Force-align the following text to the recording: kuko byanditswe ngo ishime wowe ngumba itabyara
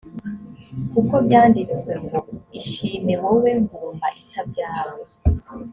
kuko 0.91 1.13
byanditswe 1.25 1.91
ngo 2.03 2.19
ishime 2.59 3.13
wowe 3.21 3.51
ngumba 3.61 4.07
itabyara 4.21 4.93